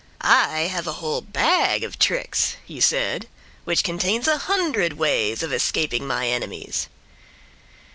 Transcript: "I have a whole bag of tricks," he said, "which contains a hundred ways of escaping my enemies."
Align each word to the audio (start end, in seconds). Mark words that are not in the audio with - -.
"I 0.23 0.61
have 0.61 0.87
a 0.87 0.93
whole 0.93 1.21
bag 1.21 1.83
of 1.83 1.99
tricks," 1.99 2.55
he 2.65 2.81
said, 2.81 3.27
"which 3.65 3.83
contains 3.83 4.27
a 4.27 4.39
hundred 4.39 4.93
ways 4.93 5.43
of 5.43 5.53
escaping 5.53 6.07
my 6.07 6.27
enemies." 6.27 6.87